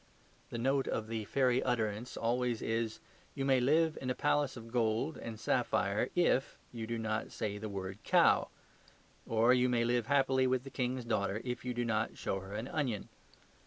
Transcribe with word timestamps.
The 0.49 0.57
note 0.57 0.87
of 0.87 1.07
the 1.09 1.25
fairy 1.25 1.61
utterance 1.61 2.17
always 2.17 2.63
is, 2.63 2.99
"You 3.35 3.45
may 3.45 3.59
live 3.59 3.99
in 4.01 4.09
a 4.09 4.15
palace 4.15 4.57
of 4.57 4.71
gold 4.71 5.15
and 5.15 5.39
sapphire, 5.39 6.09
if 6.15 6.57
you 6.73 6.87
do 6.87 6.97
not 6.97 7.31
say 7.31 7.59
the 7.59 7.69
word 7.69 7.99
`cow'"; 8.03 8.47
or 9.27 9.53
"You 9.53 9.69
may 9.69 9.83
live 9.85 10.07
happily 10.07 10.47
with 10.47 10.63
the 10.63 10.71
King's 10.71 11.05
daughter, 11.05 11.39
if 11.45 11.63
you 11.63 11.75
do 11.75 11.85
not 11.85 12.17
show 12.17 12.39
her 12.39 12.55
an 12.55 12.67
onion." 12.67 13.09